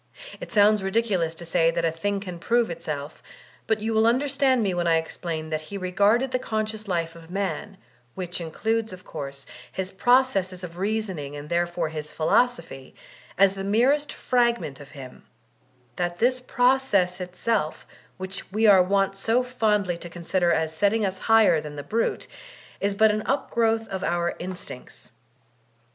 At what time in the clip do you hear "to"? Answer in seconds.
1.35-1.45, 19.99-20.09